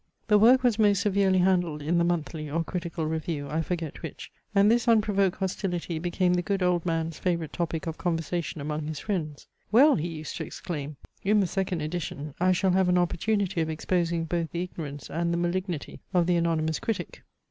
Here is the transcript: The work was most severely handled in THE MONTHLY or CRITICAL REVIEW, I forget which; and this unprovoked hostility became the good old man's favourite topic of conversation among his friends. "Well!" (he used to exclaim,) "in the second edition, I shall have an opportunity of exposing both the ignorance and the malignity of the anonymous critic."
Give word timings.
The 0.29 0.39
work 0.39 0.63
was 0.63 0.79
most 0.79 1.03
severely 1.03 1.37
handled 1.37 1.83
in 1.83 1.99
THE 1.99 2.03
MONTHLY 2.03 2.49
or 2.49 2.63
CRITICAL 2.63 3.05
REVIEW, 3.05 3.47
I 3.51 3.61
forget 3.61 4.01
which; 4.01 4.31
and 4.55 4.71
this 4.71 4.87
unprovoked 4.87 5.35
hostility 5.37 5.99
became 5.99 6.33
the 6.33 6.41
good 6.41 6.63
old 6.63 6.87
man's 6.87 7.19
favourite 7.19 7.53
topic 7.53 7.85
of 7.85 7.99
conversation 7.99 8.59
among 8.61 8.87
his 8.87 8.97
friends. 8.97 9.45
"Well!" 9.71 9.97
(he 9.97 10.07
used 10.07 10.35
to 10.37 10.43
exclaim,) 10.43 10.97
"in 11.23 11.39
the 11.39 11.45
second 11.45 11.81
edition, 11.83 12.33
I 12.39 12.51
shall 12.51 12.71
have 12.71 12.89
an 12.89 12.97
opportunity 12.97 13.61
of 13.61 13.69
exposing 13.69 14.25
both 14.25 14.49
the 14.51 14.63
ignorance 14.63 15.07
and 15.07 15.31
the 15.31 15.37
malignity 15.37 15.99
of 16.15 16.25
the 16.25 16.35
anonymous 16.35 16.79
critic." 16.79 17.21